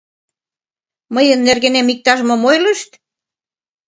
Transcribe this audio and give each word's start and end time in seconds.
—Мыйын 1.15 1.39
нергенем 1.47 1.87
иктаж-мом 1.93 2.41
ойлышт? 2.49 2.91